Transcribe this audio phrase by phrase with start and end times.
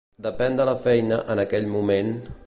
[0.27, 2.13] Depèn de la feina en aquell moment.